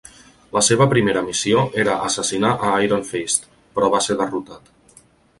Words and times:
La 0.55 0.61
seva 0.67 0.85
primera 0.93 1.21
missió 1.25 1.59
era 1.83 1.97
assassinar 2.07 2.53
a 2.69 2.71
Iron 2.85 3.05
Fist, 3.09 3.45
però 3.75 3.91
va 3.97 4.01
ser 4.07 4.17
derrotat. 4.23 4.73